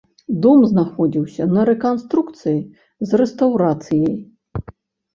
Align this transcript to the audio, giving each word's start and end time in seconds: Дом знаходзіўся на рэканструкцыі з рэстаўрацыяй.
Дом 0.45 0.63
знаходзіўся 0.71 1.43
на 1.53 1.61
рэканструкцыі 1.71 2.59
з 3.11 3.23
рэстаўрацыяй. 3.25 4.15